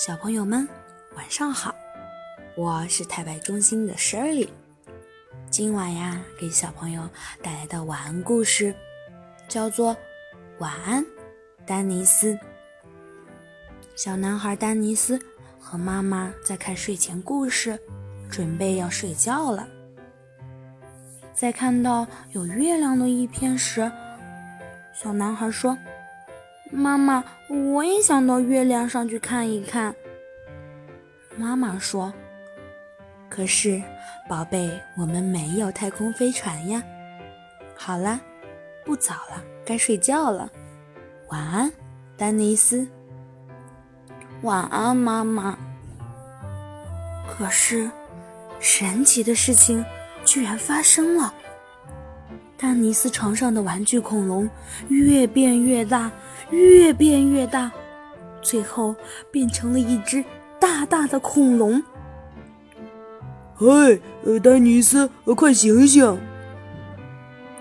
[0.00, 0.66] 小朋友们，
[1.14, 1.74] 晚上好！
[2.56, 4.48] 我是太白中心的 Shirley。
[5.50, 7.06] 今晚呀，给小朋友
[7.42, 8.74] 带来的晚安故事
[9.46, 9.94] 叫做
[10.56, 11.04] 《晚安，
[11.66, 12.32] 丹尼斯》。
[13.94, 15.20] 小男孩丹尼斯
[15.60, 17.78] 和妈妈在看睡前故事，
[18.30, 19.68] 准备要睡觉了。
[21.34, 23.92] 在看到有月亮的一篇时，
[24.94, 25.76] 小男孩说。
[26.70, 29.94] 妈妈，我也想到月亮上去看一看。
[31.36, 32.12] 妈妈说
[33.28, 33.82] ：“可是，
[34.28, 36.82] 宝贝，我们没有太空飞船呀。”
[37.76, 38.20] 好啦，
[38.84, 40.50] 不早了，该睡觉了。
[41.28, 41.72] 晚安，
[42.16, 42.86] 丹尼斯。
[44.42, 45.58] 晚安，妈妈。
[47.28, 47.90] 可是，
[48.58, 49.84] 神奇的事情
[50.24, 51.34] 居然发生了。
[52.60, 54.46] 丹尼斯床上的玩具恐龙
[54.88, 56.12] 越变越大，
[56.50, 57.72] 越变越大，
[58.42, 58.94] 最后
[59.30, 60.22] 变成了一只
[60.60, 61.82] 大大的恐龙。
[63.54, 66.20] 嗨，呃，丹尼斯，快醒醒！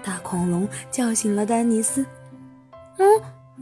[0.03, 2.05] 大恐龙叫醒了丹尼斯。
[2.97, 3.07] 嗯，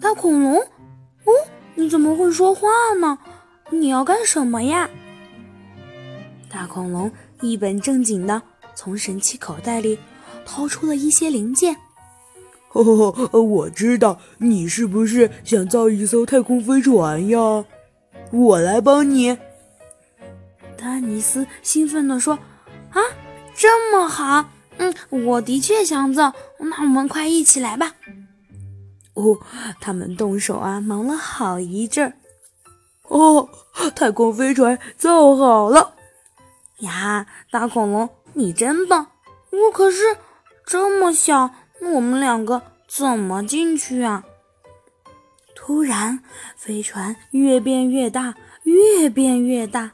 [0.01, 1.29] 大恐龙，嗯，
[1.75, 2.67] 你怎么会说话
[2.99, 3.15] 呢？
[3.69, 4.89] 你要干什么呀？
[6.49, 8.41] 大恐龙一本正经的
[8.73, 9.99] 从神奇口袋里。
[10.47, 11.75] 掏出了一些零件。
[12.71, 17.65] 哦，我知道你是不是想造一艘太空飞船呀？
[18.31, 19.37] 我来帮你。
[20.77, 22.37] 丹尼斯兴奋地说
[22.91, 23.01] ：“啊，
[23.55, 24.49] 这么好！
[24.77, 24.93] 嗯，
[25.25, 26.33] 我的确想造。
[26.59, 27.95] 那我们快一起来吧。”
[29.15, 29.39] 哦，
[29.81, 32.13] 他们动手啊，忙了好一阵儿。
[33.03, 33.49] 哦，
[33.95, 35.95] 太空飞船造好了！
[36.79, 39.07] 呀，大恐龙，你真棒！
[39.49, 40.03] 我可是。
[40.67, 41.51] 这么小，
[41.93, 44.25] 我们两个怎么进去啊？
[45.55, 46.19] 突然，
[46.57, 49.93] 飞船越变越大，越变越大，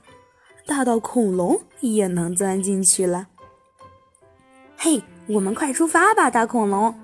[0.66, 3.28] 大到恐龙也能钻进去了。
[4.76, 7.00] 嘿，我们快出发吧，大恐龙！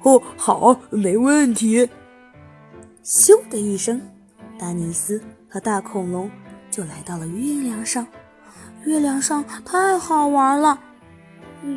[0.00, 1.86] 哦，好，没问题。
[3.04, 4.00] 咻的一声，
[4.58, 6.30] 丹尼斯和大恐龙
[6.70, 8.06] 就来到了月亮上。
[8.86, 10.80] 月亮上太好玩了。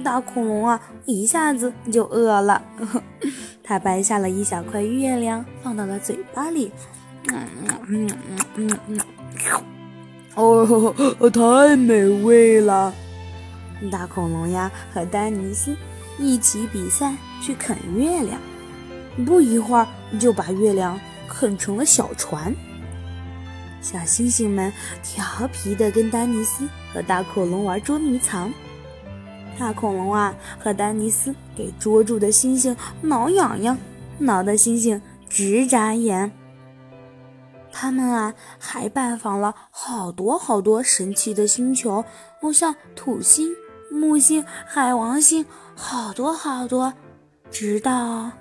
[0.03, 2.61] 大恐龙啊，一下子就饿了。
[3.63, 6.71] 他掰下了一小块月亮，放到了嘴巴里。
[7.29, 7.47] 嗯
[7.87, 8.99] 嗯嗯嗯嗯
[10.35, 10.93] 哦，
[11.29, 12.93] 太美味了！
[13.91, 15.75] 大恐龙呀，和丹尼斯
[16.17, 18.39] 一起比赛去啃月亮，
[19.25, 19.87] 不一会儿
[20.19, 22.55] 就把月亮啃成了小船。
[23.81, 24.71] 小星星们
[25.03, 28.51] 调皮地跟丹尼斯和大恐龙玩捉迷藏。
[29.59, 33.77] 大恐龙啊，和丹尼斯给捉住的星星挠痒痒，
[34.19, 36.31] 挠得星星直眨眼。
[37.71, 42.03] 他们啊，还拜访了好多好多神奇的星球，
[42.53, 43.49] 像土星、
[43.91, 46.93] 木星、海王星，好多好多。
[47.49, 48.31] 直到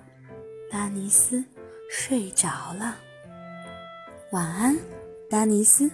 [0.71, 1.44] 丹尼斯
[1.91, 2.97] 睡着了。
[4.32, 4.76] 晚安，
[5.31, 5.91] 丹尼斯。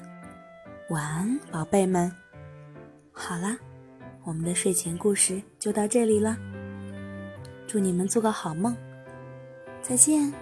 [0.91, 2.11] 晚安，宝贝们。
[3.13, 3.57] 好啦。
[4.25, 6.37] 我们的睡前故事就到这里了，
[7.67, 8.77] 祝你们做个好梦，
[9.83, 10.33] 再见。